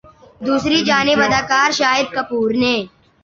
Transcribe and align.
دوسری 0.45 0.79
جانب 0.89 1.19
اداکار 1.25 1.69
شاہد 1.79 2.07
کپور 2.15 2.49
نے 2.61 2.75